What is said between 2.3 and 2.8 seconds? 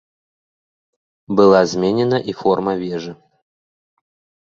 і форма